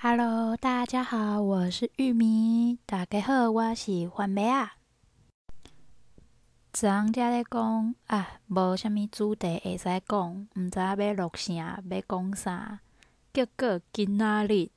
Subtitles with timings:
[0.00, 2.78] Hello，大家好，我是玉米。
[2.86, 4.76] 大家好，我是番麦啊。
[6.72, 12.78] 昨昏才咧讲啊，无啥物主题会使讲，毋知影要录啥，要讲啥。
[13.34, 14.70] 结果今仔日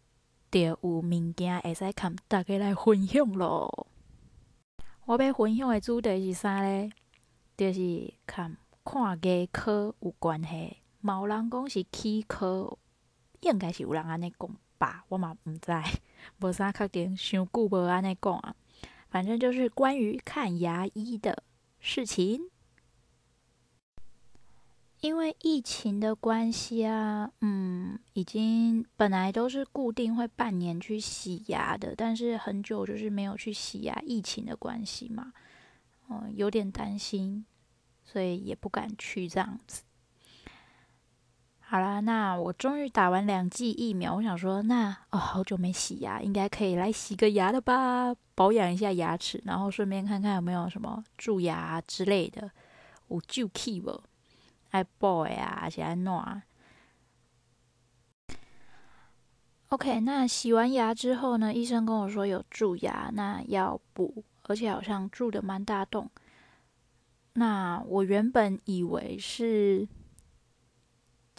[0.50, 3.86] 就有物件会使甲大家来分享咯。
[5.06, 6.90] 我要分享的主题是啥咧？
[7.56, 8.52] 就是甲
[8.84, 10.78] 看牙科有关系。
[11.00, 12.76] 嘛有人讲是齿科，
[13.42, 14.50] 应该是有人安尼讲。
[14.82, 15.72] 吧，我嘛毋知，
[16.40, 18.56] 无啥确定，伤久无安尼讲啊。
[19.12, 21.44] 反正就是关于看牙医的
[21.80, 22.50] 事情。
[25.02, 35.32] 因为疫情的关系啊，嗯，已经本来都是固定会半年去洗牙的，但是很久就是没有去洗牙，疫情的关系嘛，
[36.10, 37.46] 嗯，有点担心，
[38.04, 39.84] 所以也不敢去这样子。
[41.72, 52.52] 好啦，那我终于打完两剂疫苗，我想说，那哦，好久没洗牙，应该可以来洗个牙了吧，保养一下牙齿，然后顺便看看有没有什么蛀牙之类的，
[53.08, 54.04] 有救气不？
[54.72, 56.22] 爱补呀，还是爱弄
[59.70, 61.54] ？OK，那洗完牙之后呢？
[61.54, 66.12] 医生跟我说有蛀牙，那要补，而且好像蛀的蛮大洞。
[67.36, 69.88] 那我原本以为是。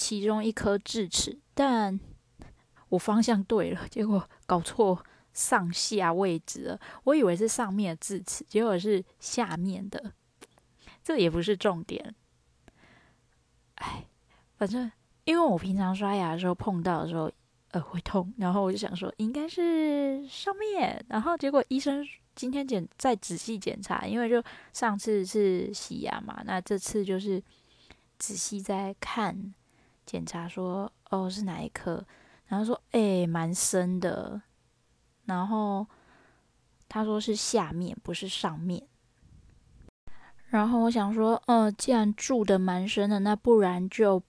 [0.02, 2.00] 其中一颗智齿，但
[2.88, 5.00] 我方向对了，结果搞错
[5.32, 6.80] 上下位置了。
[7.04, 10.12] 我以为是上面的智齿，结果是下面的。
[11.04, 12.16] 这也不是重点。
[13.76, 14.04] 哎，
[14.56, 14.90] 反正
[15.22, 17.30] 因为我平常刷牙的时候碰到的时候，
[17.70, 27.40] 呃，会痛，然后我就想说应该是上面，然后结果医生今天检再仔细检查，因为就上次是洗牙嘛，那这次就是
[28.18, 29.54] 仔细在看。
[30.04, 32.04] 检查说：“哦，是哪一颗？”
[32.46, 34.42] 然后说：“诶，蛮深的。”
[35.24, 35.86] 然后
[36.88, 38.86] 他说是下面，不是上面。
[40.48, 44.22] 然后我想说：“嗯、呃，既然蛀的蛮深的，那不然就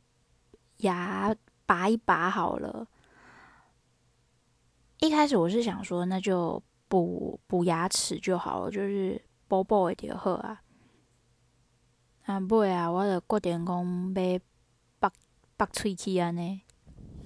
[0.77, 2.87] 牙拔一拔好了。”
[5.01, 10.61] 一开始我是想说，那就补补牙齿就好了，就是补补一点好啊。
[12.23, 14.39] 啊，不会啊，我就决定讲要。
[15.55, 16.61] 拔喙齿啊呢，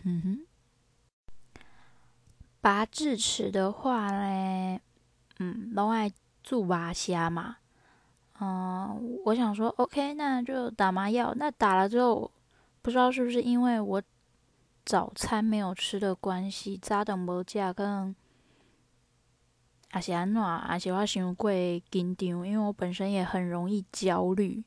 [0.04, 1.60] 嗯哼，
[2.62, 4.80] 拔智齿的话呢，
[5.40, 6.12] 嗯，拢爱
[6.44, 7.58] 蛀牙虾嘛，
[8.40, 11.34] 嗯，我想说，OK，那就打麻药。
[11.36, 12.32] 那打了之后，
[12.82, 14.02] 不知道是不是因为我
[14.86, 18.16] 早餐没有吃的关系，早顿无食，可能
[19.94, 21.52] 也是安怎，也是我伤过
[21.90, 24.64] 紧张，因为我本身也很容易焦虑。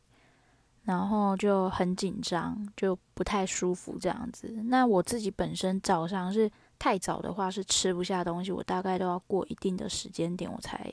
[0.85, 4.49] 然后就很紧张，就不太舒服这样子。
[4.67, 10.91] 那我自己本身早上是太早的话是吃不下东西，我大概都要过一定的时间点我才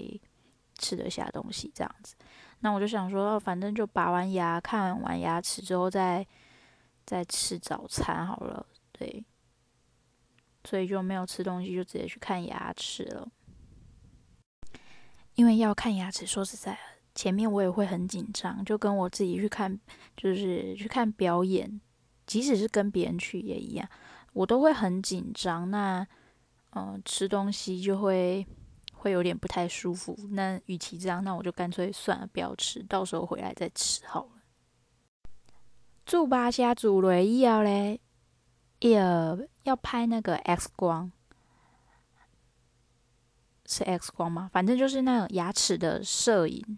[0.78, 2.16] 吃得下东西这样子。
[2.60, 6.26] 那我就想说，反正就拔完牙、看完牙齿之后再
[7.06, 8.66] 再吃早餐好了。
[8.92, 9.24] 对，
[10.64, 13.28] 所以就没有吃东西，就直接去看牙齿了。
[15.36, 16.78] 因为要看牙齿，说实在。
[17.18, 19.80] 前面我也会很紧张，就跟我自己去看，
[20.16, 21.82] 就是去看表演，
[22.28, 23.90] 即使是跟别人去也一样，
[24.34, 25.72] 我都会很紧张。
[25.72, 26.08] 那，
[26.76, 28.46] 嗯、吃东西就会
[28.94, 30.16] 会有点不太舒服。
[30.30, 34.30] 那与其这样，那我就干脆算了，不要吃，到时候回来再吃好了。
[36.06, 38.00] 蛀牙虾蛀了以后嘞，
[38.82, 41.12] 要要拍那个 X 光，
[43.66, 44.52] 是 X 光吗？
[44.54, 46.78] 反正就是那种牙齿的摄影。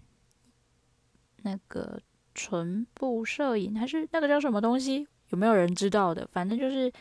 [1.44, 2.00] 那个
[2.33, 5.07] 唇部摄影还是那个叫什么东西？
[5.29, 6.27] 有没有人知道的？
[6.31, 6.91] 反正就是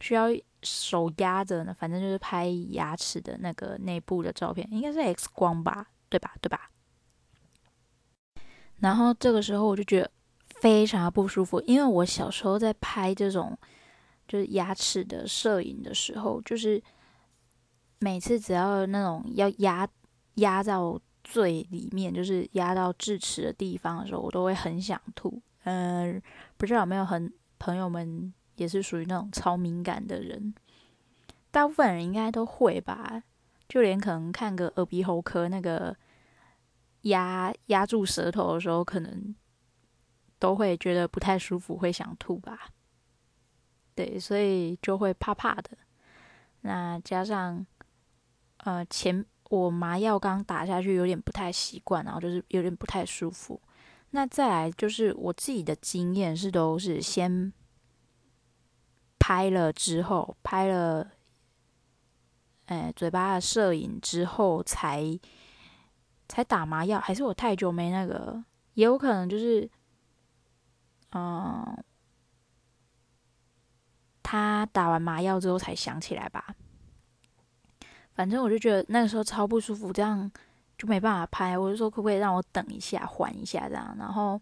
[0.00, 0.28] 需要
[0.62, 5.88] 手压着呢，反正就是拍牙齿的那个内部的照片，应该是 X 光吧？
[6.08, 6.34] 对吧？
[6.40, 6.70] 对吧？
[8.80, 10.10] 然后这个时候我就觉得
[10.60, 13.56] 非常不舒服，因为我小时候在拍这种
[14.26, 16.82] 就是牙齿的摄影的时候，就是
[18.00, 19.88] 每次只要那种要压
[20.34, 21.00] 压到。
[21.28, 25.42] 最里面就是压到智齿的地方的时候，我都会很想吐。
[25.64, 26.22] 嗯、
[26.56, 30.54] 不知道有没有很朋友们也是属于那种超敏感的人，
[31.50, 33.24] 大部分人应该都会吧。
[33.68, 35.96] 就连可能看个耳鼻喉科那个
[37.02, 39.34] 压压住舌头的时候，可能
[40.38, 42.70] 都会觉得不太舒服，会想吐吧。
[43.96, 45.70] 对，所以就会怕怕的。
[46.60, 47.66] 那加上
[48.58, 49.26] 呃前。
[49.48, 53.60] 我麻药刚打下去，有点不太习惯，然后就是有点不太舒服。
[54.10, 57.52] 那再来就是我自己的经验是，都是先
[59.18, 61.12] 拍了之后，拍了
[62.66, 65.16] 哎，嘴巴的摄影之后才
[66.26, 68.42] 才打麻药，还是我太久没那个，
[68.74, 69.70] 也有可能就是，
[71.12, 71.84] 嗯，
[74.24, 76.55] 他打完麻药之后才想起来吧。
[78.16, 80.28] 反正我就觉得那个时候超不舒服，这样
[80.76, 81.56] 就没办法拍。
[81.56, 83.94] 我就说可不可以让我等一下，缓一下这样。
[83.96, 84.40] 然后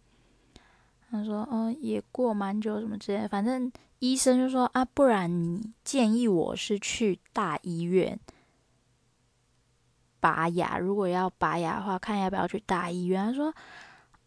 [1.11, 3.71] 他说，嗯，也过蛮久什么之类的，反正。
[4.01, 8.19] 医生就说啊，不然你建议我是去大医院
[10.21, 10.77] 拔牙。
[10.77, 13.25] 如果要拔牙的话，看要不要去大医院。
[13.25, 13.55] 他说，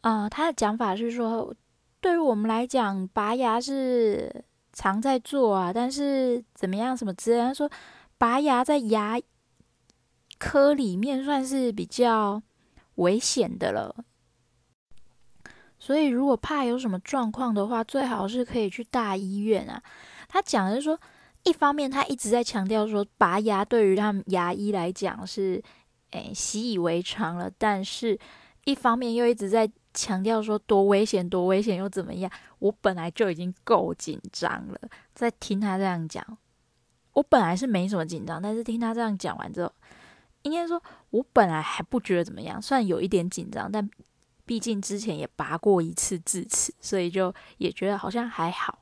[0.02, 1.54] 呃，他的讲法是说，
[2.02, 4.44] 对于我们来讲，拔牙是
[4.74, 7.40] 常在做啊，但是怎么样什么之类。
[7.40, 7.70] 他说，
[8.18, 9.20] 拔牙在牙
[10.38, 12.42] 科里面算是比较
[12.96, 13.96] 危险的了。
[15.80, 19.82] 所以，如果怕有什么状况的话，最好是可以去大医院啊。
[20.28, 21.00] 他讲的是说，
[21.44, 25.62] 一方面他一直在强调说，拔牙对于他们牙医来讲是，
[26.12, 27.50] 诶习以为常了。
[27.58, 28.18] 但是，
[28.66, 32.32] 一方面又一直在强调说多危险，多危险又怎么样？
[32.60, 34.80] 我本来就已经够紧张了，
[35.14, 36.26] 在听他这样讲，
[37.14, 39.72] 我本来是没什么紧张，但是听他这样讲完之后，
[40.44, 43.90] 应该说，我本来还不觉得怎么样，虽然有一点紧张，但。
[44.48, 48.80] 毕竟之前也拔过一次智齿，所以就也觉得好像还好，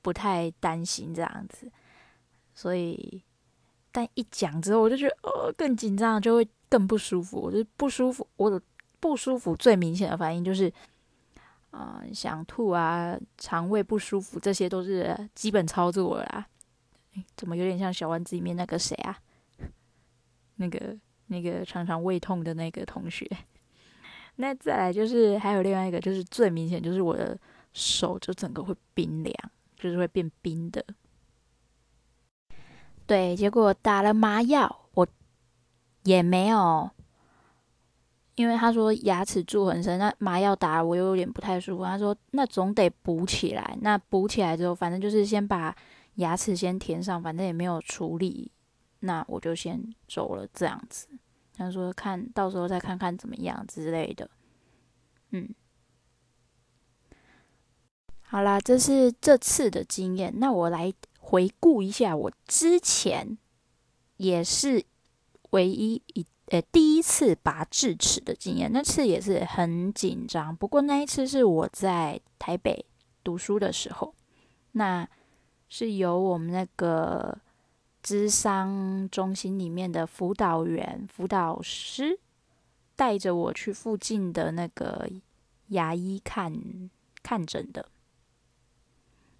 [0.00, 1.70] 不太担心这样子。
[2.54, 3.22] 所以，
[3.92, 7.38] 但一讲之后，我就觉得呃更紧张，就会更不舒服。
[7.38, 8.58] 我就不舒服，我的
[8.98, 10.72] 不舒服最明显的反应就是，
[11.72, 16.46] 啊、想吐啊，肠胃不舒服，这些都是基本操作了啦。
[17.36, 19.18] 怎么有点像小丸子里面那个谁啊？
[20.56, 20.96] 那个
[21.28, 23.26] 那个常常胃痛的那个同学。
[24.36, 27.38] 那再来就是还有另外一个，就是最明显就是我的
[27.72, 29.34] 手就整个会冰凉，
[29.76, 30.84] 就是会变冰的。
[33.06, 35.06] 对，结果打了麻药，我
[36.02, 36.90] 也没有，
[38.34, 41.84] 因为他说牙齿蛀很深，那麻药打我又有点不太舒服。
[41.84, 45.74] 他说那总得补起来，那补起来之后，反正就是先把
[46.16, 48.50] 牙齿先填上，反正也没有处理，
[49.06, 51.08] 那我就先走了这样子。
[51.54, 54.28] 他说：“看到时候再看看怎么样之类的。”
[55.32, 55.48] 嗯，
[58.20, 60.34] 好啦，这是这次的经验。
[60.36, 63.38] 那我来回顾一下，我之前
[64.18, 64.84] 也是
[65.52, 70.54] 唯一一呃第一次拔智齿的经验，那次也是很紧张。
[70.54, 72.84] 不过那一次是我在台北
[73.24, 74.14] 读书的时候，
[74.72, 75.08] 那
[75.70, 77.38] 是由我们那个。
[78.06, 82.20] 咨商中心里面的辅导员、辅导师
[82.94, 85.10] 带着我去附近的那个
[85.70, 86.54] 牙医看
[87.24, 87.88] 看诊的。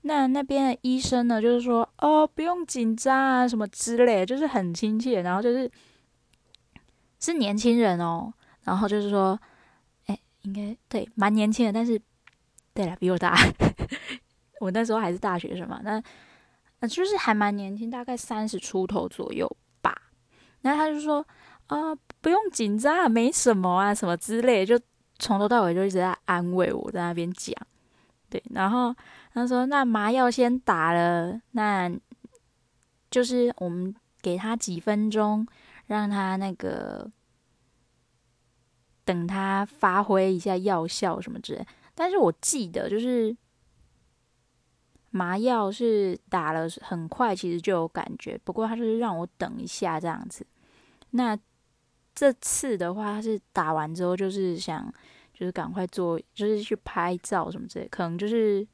[0.01, 5.23] 那那边的医生呢，就是说：“哦，不用紧张啊，什么之类，就是很亲切。
[5.23, 5.71] 然后就是
[7.21, 8.35] 是年轻人哦，
[8.65, 9.39] 然后就是说，
[10.07, 12.01] 哎，应该对，蛮年轻的，但是
[12.75, 13.37] 对了，比我大。
[14.59, 16.03] 我那时候还是大学生嘛，那。”
[16.81, 19.51] 呃，就是还蛮年轻，大概三十出头左右
[19.81, 19.97] 吧。
[20.61, 21.27] 然后他就说
[21.69, 24.79] ：“啊、不用紧张，没什么啊，什么之类。”就
[25.19, 27.55] 从头到尾就一直在安慰我，在那边讲。
[28.29, 28.95] 对，然后
[29.33, 31.91] 他说：“那麻药先打了，那
[33.11, 35.47] 就是我们给他几分钟，
[35.87, 37.11] 让他那个
[39.05, 43.35] 等他发挥一下药效什么之类。”但是我记得就是。
[45.17, 48.39] 麻药是打了很快，其实就有感觉。
[48.45, 50.47] 不过他就是让我等一下这样子。
[51.13, 51.35] 那
[52.15, 54.93] 这次的话，他是打完之后就是想，
[55.33, 57.89] 就是赶快做，就是去拍照什么之类。
[57.89, 58.67] 可能就是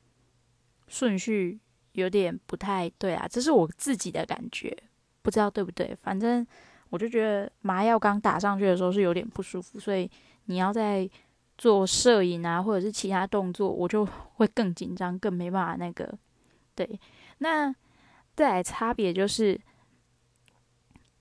[0.89, 1.61] 顺序
[1.93, 4.77] 有点不太对啊，这是我自己的感觉，
[5.23, 5.97] 不知道对不对。
[6.03, 6.45] 反正
[6.91, 10.11] 我就觉得麻药刚打上去的时候是有点不舒服，所以
[10.47, 11.09] 你要在
[11.57, 16.19] 做摄影啊，或者是其他动作，我就会更紧张，更没办法那个。
[16.75, 17.01] 对，
[17.39, 17.75] 那
[18.35, 19.61] 再来差别就是，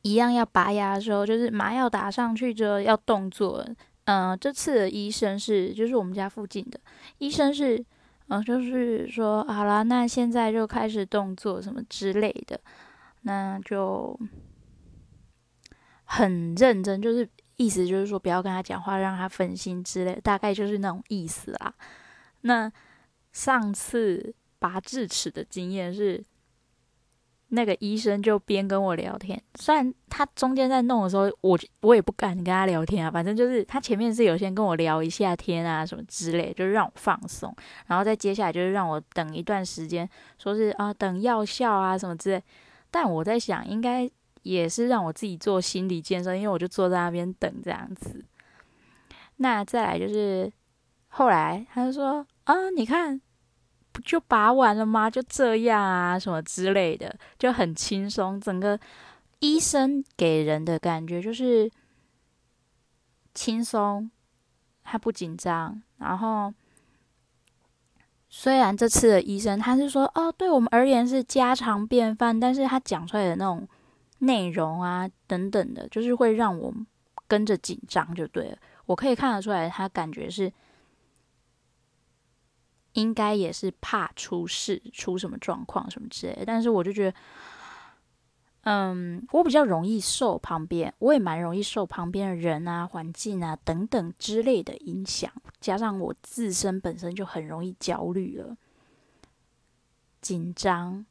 [0.02, 3.66] 一样要拔牙的时候，就是麻药打上去之后要动作。
[4.06, 6.80] 嗯、这次的医生是，就是我们家附近的
[7.18, 7.84] 医生是，
[8.30, 12.60] 嗯、就是说好了，那现在就开始动作什么之类的，
[13.22, 14.18] 那就
[16.06, 21.74] 很认真，就是意思就是说不要跟他讲话，让他分心之类，大概就是那种意思啦。
[22.42, 22.72] 那
[23.34, 24.34] 上次。
[24.62, 26.24] 拔智齿的经验是，
[27.48, 37.54] 那个医生就边跟我聊天，虽然他中间在弄的时候，我我也不敢跟他聊天啊，反正就是他前面是有先跟我聊一下天啊什么之类，就是让我放松，
[37.88, 42.44] 然后再接下来就是让我等一段时间，说是啊等药效啊什么之类，
[42.92, 44.08] 但我在想，应该
[44.44, 48.24] 也是让我自己做心理建设，因为我就坐在那边等这样子。
[49.38, 50.52] 那再来就是
[51.08, 53.20] 后来他就说啊，你看
[53.92, 55.10] 不就拔完了吗？
[55.10, 58.40] 就这样啊，什么之类的，就很轻松。
[58.40, 58.80] 整个
[59.40, 61.70] 医生给人的感觉就是
[63.34, 64.10] 轻松，
[64.84, 65.82] 他不紧张。
[65.98, 66.54] 然后
[68.30, 73.68] 虽然这次的医生他是说哦，对我们而言是家常便饭，但是他讲出来的那种。
[74.24, 76.72] 内容啊，等等的，就是会让我
[77.28, 78.58] 跟着紧张，就对了。
[78.86, 80.54] 我可以看得出来，他感觉是
[82.94, 86.46] 应该也是怕出事，出什么状况什么之类的。
[86.46, 87.18] 但是我就觉得，
[88.64, 98.56] 嗯，我比较容易受旁边，我也蛮容易受旁边的人啊、环境啊等等之类的影响，加上我自身本身就很容易焦虑了，
[100.22, 101.06] 紧张。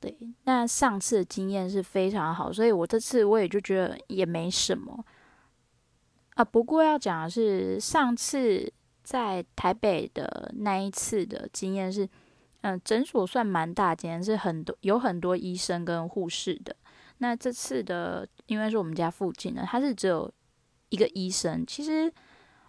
[0.00, 5.02] 对，那上次的经验是非常好，所以我这次我也就觉得也没什么
[6.34, 6.44] 啊。
[6.44, 8.70] 不过要讲的是，上次
[9.04, 12.08] 在台北的那一次的经验是，
[12.62, 16.74] 嗯，诊所算蛮大间，是很多有很多医生跟护士的。
[17.18, 20.32] 那这次的因为是我们家附近的，他是只有
[20.88, 21.64] 一个医生。
[21.66, 22.10] 其实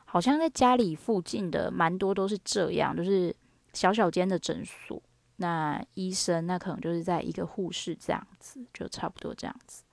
[0.04, 3.34] 好像在家里附近的蛮多都是这样，就是
[3.74, 5.02] 小小间的诊所。
[5.38, 9.85] 那医生那可能就是在一个护士这样子，就差不多这样子。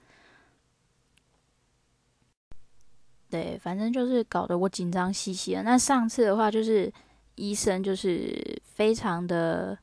[3.32, 5.62] 对，反正就是搞得我紧张兮兮的。
[5.62, 6.92] 那上次的话，就是
[7.36, 9.78] 医生就是非常的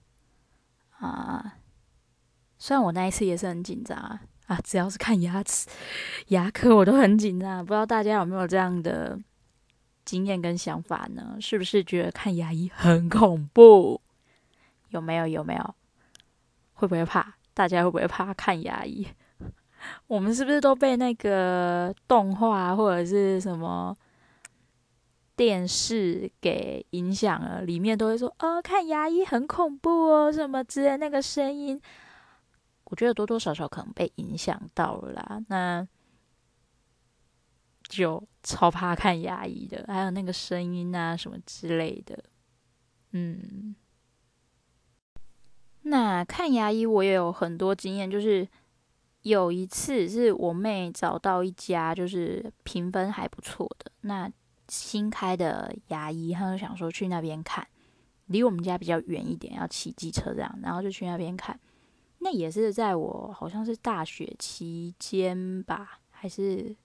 [1.00, 1.58] 啊，
[2.60, 5.68] 虽然我那一次也是很紧张啊，啊，只要是看牙齿、
[6.28, 7.66] 牙科我都很紧张。
[7.66, 9.20] 不知道大家有没有这样的
[10.06, 11.36] 经验跟想法呢？
[11.42, 14.00] 是不是觉得看牙医很恐怖？
[14.90, 15.26] 有没有？
[15.26, 15.76] 有没有？
[16.74, 17.34] 会不会怕？
[17.56, 19.08] 大家会不会怕看牙医？
[20.08, 23.96] 我们是不是都被那个动画或者是什么
[25.36, 27.62] 电视给影响了？
[27.62, 31.82] 里面都会说：“哦，看牙医很恐怖哦，什么之类。”那个声音，
[32.86, 35.42] 我觉得多多少少可能被影响到了啦。
[35.48, 35.88] 那
[37.88, 42.24] 就超怕看牙医的，还有那个声音啊，什么之类的。
[43.12, 43.76] 嗯。
[45.84, 48.12] 那看牙医，我也有很多经验。
[48.12, 48.48] 就是
[49.24, 54.32] 有一次是我妹找到一家就是评分还不错的那
[54.68, 57.68] 新开的牙医，她就想说去那边看，
[58.28, 61.60] 离我们家比较远一点，要骑机车这样，然后就去那边看。
[62.20, 66.76] 那也是在我好像是大学期间吧，还是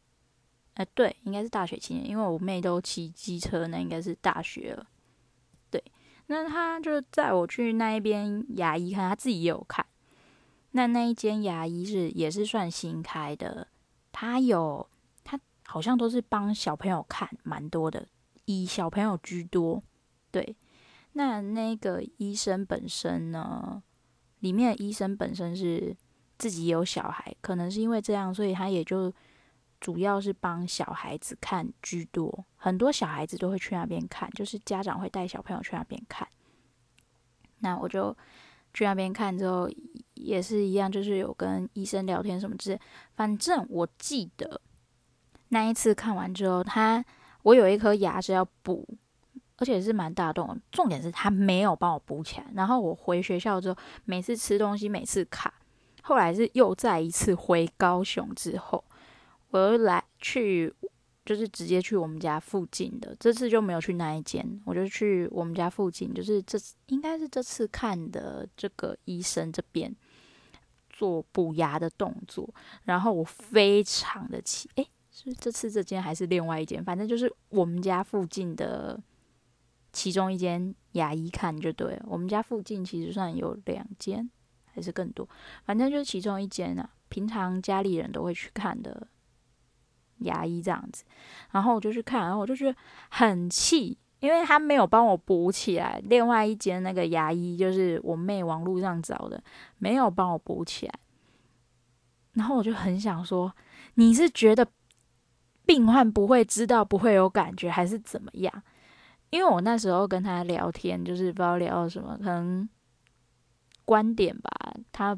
[0.74, 4.86] 哎对，应该是大学期间，因为我妹都骑机车，那应该是大学了。
[5.70, 5.82] 对
[6.26, 9.84] 那他就载我去那一边牙医看，他自己也有看。
[10.76, 13.68] 那那一间牙医是也是算新开的，
[14.12, 14.88] 他有
[15.22, 18.06] 他好像都是帮小朋友看蛮多的，
[18.44, 19.82] 以小朋友居多。
[20.30, 20.56] 对，
[21.12, 23.82] 那那个医生本身呢，
[24.40, 25.96] 里面的医生本身是
[26.38, 29.12] 自己有小孩，可能是因为这样，所以他也就。
[29.80, 36.26] 主要是帮小孩子看居多，很多小孩子都会去那边看，就是家长会带小朋友去那边看。
[37.58, 38.16] 那我就
[38.74, 39.70] 去那边看之后，
[40.14, 42.80] 也是一样，就是有跟医生聊天什么之类。
[43.14, 44.60] 反正我记得
[45.48, 47.02] 那一次看完之后，他
[47.44, 48.86] 我有一颗牙是要补，
[49.58, 50.60] 而且是蛮大洞。
[50.72, 52.46] 重点是他没有帮我补起来。
[52.54, 55.54] 然后我回学校之后，每次吃东西每次卡，
[56.02, 58.84] 后来是又再一次回高雄之后。
[59.50, 60.74] 我又来去，
[61.24, 69.94] 就是直接去我们家附近的，这次就没有去那一间，我就去我们家附近，就是这应该是这次看的这个医生这边
[70.90, 72.48] 做补牙的动作，
[72.84, 76.84] 然后我非常的气，诶，是这次这间还是另外一间？
[76.84, 79.02] 反正就是我们家附近的
[79.92, 82.04] 其中一间牙医看就对了。
[82.06, 84.30] 我们家附近其实算有两间
[84.66, 85.26] 还是更多，
[85.64, 89.08] 反正就是其中一间啊，平常家里人都会去看的。
[90.24, 91.04] 牙医这样子，
[91.52, 92.76] 然后我就去看，然后我就觉得
[93.10, 96.00] 很气，因为他没有帮我补起来。
[96.04, 99.42] 另外一间那个牙医就是我妹网络上找的，
[99.78, 100.94] 没有帮我补起来。
[102.32, 103.54] 然后我就很想说，
[103.94, 104.66] 你是觉得
[105.64, 108.62] 病患不会知道，不会有感觉，还是怎么样？
[109.30, 112.68] 因为我那时候跟他聊天，就是不知道聊什么，可能
[113.84, 114.50] 观点吧，
[114.90, 115.16] 他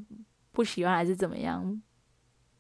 [0.53, 1.83] 不喜欢还是怎么样，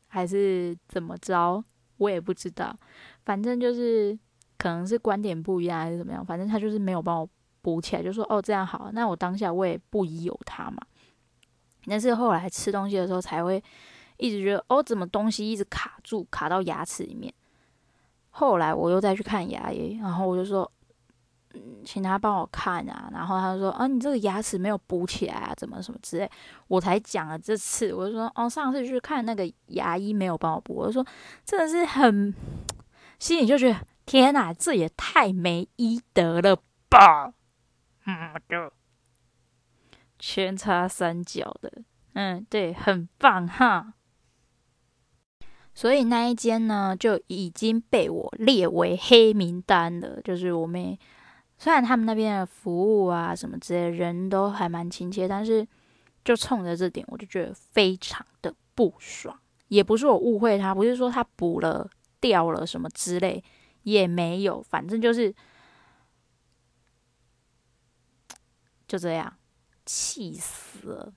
[0.06, 1.64] 还是怎么着？
[1.98, 2.76] 我也不知道，
[3.24, 4.18] 反正就是
[4.58, 7.28] 可能是观点不一样还是怎么样，反正他就是没有帮我
[7.62, 10.78] 补起来，就说哦这样好，那我当下我也不疑有他嘛。
[11.86, 13.62] 但是后来吃东西的时候才会
[14.16, 17.32] 一直觉得哦，怎么东西一直卡住，卡到牙齿里面。
[18.30, 20.70] 后来我又再去看牙医，然后我就说，
[21.84, 23.08] 请他帮我看啊。
[23.12, 26.30] 然后他说，啊，你这个牙齿没有补起来啊，怎么什么之类。
[26.68, 31.06] 我才讲了这次，我就说，哦，上次去看那个牙医没有帮我补，我就说，
[31.44, 32.34] 真的是很，
[33.18, 36.56] 心里就觉得，天哪，这也太没医德了
[36.88, 37.32] 吧。
[38.06, 38.70] 嗯，对，
[40.18, 41.72] 全插三角的，
[42.14, 43.94] 嗯，对，很棒哈。
[45.74, 50.18] 所以那一间呢，就已经被我列为黑名单了。
[50.22, 50.96] 就是我们
[51.58, 52.70] 虽然他们那边的服
[53.02, 55.66] 务啊什么之类的，人都还蛮亲切，但是
[56.24, 59.38] 就冲着这点，我就觉得非常的不爽。
[59.68, 61.88] 也不是我误会他，不是说他补了
[62.20, 63.42] 掉了什么之类，
[63.82, 65.34] 也没有，反正就是。
[68.88, 69.36] 就这样，
[69.84, 71.12] 气死了。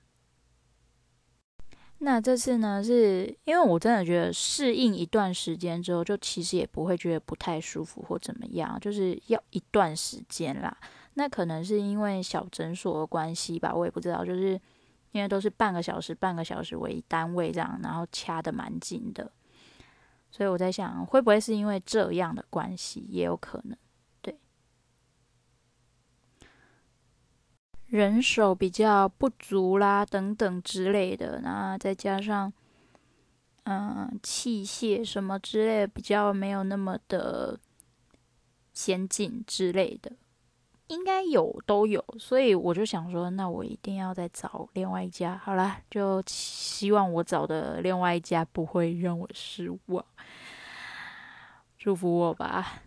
[2.02, 10.76] 那这次呢，是因为我真的觉得适应一段时间之后，就其实也不会觉得不太舒服或怎么样，就是要一段时间啦。
[11.16, 14.24] 那可能是因为小诊所的关系吧，我也不知道。
[14.24, 14.60] 就是
[15.12, 19.30] 因为都是半个小时、半个小时为单位这样，然后掐得蛮紧的，
[20.32, 23.78] 所以我在想，会不会是因为这样的关系，也有可能。
[27.90, 32.54] 人手比较不足啦，等等之类的，那再加上，
[33.64, 37.60] 嗯，器械什么之类比较没有那么的
[38.74, 40.12] 先进之类的，
[40.86, 45.36] 应该有都有，所以我就想说，那我一定要再找另外一家。
[45.36, 50.06] 好啦，就希望我找的另外一家不会让我失望，
[51.80, 52.84] 祝福我吧，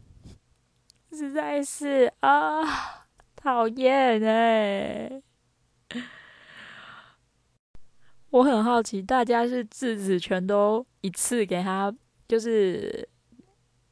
[1.10, 3.01] 实在是啊。
[3.42, 5.20] 讨厌哎！
[8.30, 11.92] 我很好奇，大家是智齿全都一次给他，
[12.28, 13.08] 就是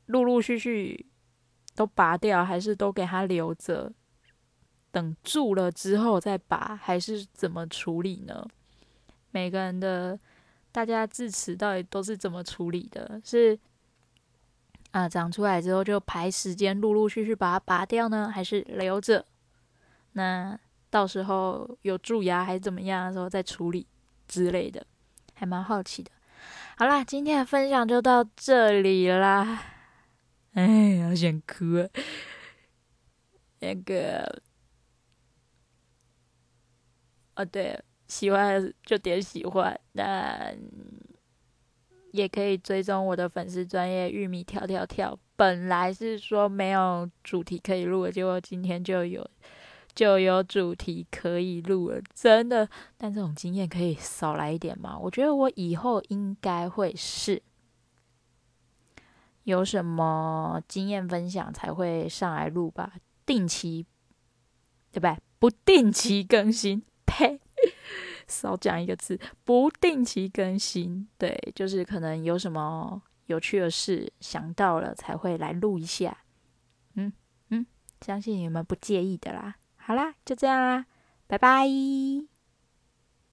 [0.07, 1.05] 陆陆续续
[1.75, 3.93] 都拔掉，还是都给他留着，
[4.93, 8.47] 等蛀了之后再拔，还是怎么处理呢？
[9.33, 10.17] 每个人的
[10.71, 13.21] 大家智齿到底都是怎么处理的？
[13.25, 13.59] 是？
[14.93, 19.27] 啊，长出来之后就排时间，陆陆续续把它拔掉呢，还是留着？
[20.13, 20.59] 那
[20.91, 23.87] 到时候有蛀牙还是怎么样的时候再处理
[24.27, 24.85] 之类的，
[25.35, 26.11] 还蛮好奇的。
[26.77, 29.63] 好啦，今天的分享就到这里啦。
[30.55, 31.89] 哎，好想哭啊！
[33.61, 34.43] 那个，
[37.37, 40.53] 哦对，喜欢就点喜欢，那
[42.13, 45.17] 也可以追踪我的粉丝专业玉米跳跳跳。
[45.37, 49.25] 本来是说没有主题可以录，结果今天就有。
[49.95, 52.69] 就有主题可以录了，真的。
[52.97, 54.99] 但这种经验可以少来一点吗？
[54.99, 57.43] 我觉得我以后应该会是
[59.45, 62.95] 有什么经验分享才会上来录吧，
[63.27, 63.85] 定期
[64.93, 65.17] 对不对？
[65.39, 67.41] 不定期更新， 呸，
[68.29, 71.09] 少讲一个字，不定期更新。
[71.17, 76.19] 对，就是可能有什么有趣的事想到了才会来录一下。
[76.95, 77.13] 嗯
[77.49, 77.67] 嗯，
[78.03, 79.57] 相信你们不介意的啦。
[79.91, 80.87] 好啦，就这样啦，
[81.27, 81.67] 拜拜。